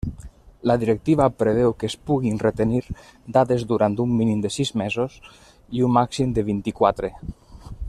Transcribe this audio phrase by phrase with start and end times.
[0.69, 2.81] La directiva preveu que es puguin retenir
[3.37, 5.21] dades durant un mínim de sis mesos
[5.81, 7.15] i un màxim de vint-i-quatre.